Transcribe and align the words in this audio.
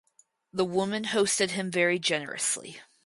The 0.51 0.65
woman 0.65 1.03
hosted 1.03 1.51
him 1.51 1.69
very 1.69 1.99
generously. 1.99 2.81